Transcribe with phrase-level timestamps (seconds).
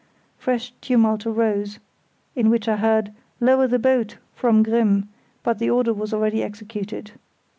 [0.35, 1.77] Fresh tumult arose,
[2.35, 5.07] in which I heard: "Lower the boat," from Grimm;
[5.43, 7.11] but the order was already executed.